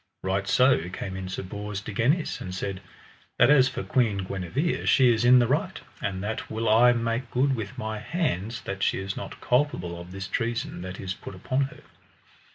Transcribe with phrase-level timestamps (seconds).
[0.23, 2.81] Right so came in Sir Bors de Ganis, and said:
[3.37, 7.29] That as for Queen Guenever she is in the right, and that will I make
[7.29, 11.35] good with my hands that she is not culpable of this treason that is put
[11.35, 11.81] upon her.